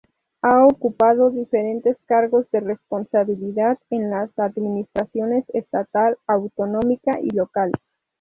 Ha 0.41 0.65
ocupado 0.65 1.29
diferentes 1.29 1.95
cargos 2.07 2.49
de 2.49 2.59
responsabilidad 2.59 3.77
en 3.91 4.09
las 4.09 4.31
administraciones 4.39 5.45
estatal, 5.53 6.17
autonómica 6.25 7.19
y 7.21 7.29
local. 7.29 7.71